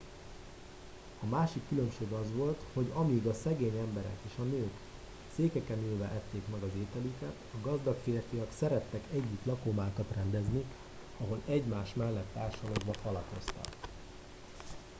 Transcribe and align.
a 1.21 1.25
másik 1.25 1.67
különbség 1.67 2.11
az 2.11 2.27
volt 2.35 2.59
hogy 2.73 2.91
amíg 2.93 3.25
a 3.27 3.33
szegény 3.33 3.77
emberek 3.77 4.17
és 4.31 4.37
a 4.39 4.43
nők 4.43 4.71
székeken 5.35 5.77
ülve 5.91 6.03
ették 6.05 6.47
meg 6.51 6.63
az 6.63 6.69
ételüket 6.79 7.35
a 7.53 7.67
gazdag 7.69 7.97
férfiak 8.03 8.47
szerettek 8.57 9.01
együtt 9.11 9.45
lakomákat 9.45 10.11
rendezni 10.15 10.63
ahol 11.17 11.41
egymás 11.47 11.93
mellett 11.93 12.33
társalogva 12.33 12.93
falatoztak 12.93 13.75